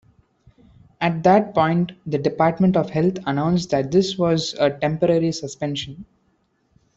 At 0.99 1.21
that 1.25 1.53
point 1.53 1.91
the 2.07 2.17
Department 2.17 2.75
of 2.75 2.89
Health 2.89 3.17
announced 3.27 3.69
that 3.69 3.91
this 3.91 4.17
was 4.17 4.55
a 4.55 4.71
temporary 4.71 5.31
suspension. 5.31 6.05